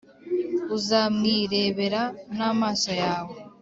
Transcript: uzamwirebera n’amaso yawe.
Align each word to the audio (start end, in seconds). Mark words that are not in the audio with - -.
uzamwirebera 0.75 2.01
n’amaso 2.37 2.91
yawe. 3.01 3.35